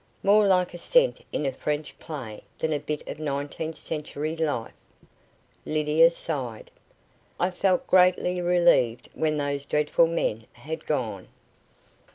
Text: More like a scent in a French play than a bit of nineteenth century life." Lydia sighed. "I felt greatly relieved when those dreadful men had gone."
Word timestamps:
More 0.23 0.47
like 0.47 0.73
a 0.73 0.79
scent 0.79 1.23
in 1.31 1.45
a 1.45 1.51
French 1.51 1.95
play 1.99 2.41
than 2.57 2.73
a 2.73 2.79
bit 2.79 3.07
of 3.07 3.19
nineteenth 3.19 3.75
century 3.75 4.35
life." 4.35 4.73
Lydia 5.63 6.09
sighed. 6.09 6.71
"I 7.39 7.51
felt 7.51 7.85
greatly 7.85 8.41
relieved 8.41 9.09
when 9.13 9.37
those 9.37 9.63
dreadful 9.63 10.07
men 10.07 10.47
had 10.53 10.87
gone." 10.87 11.27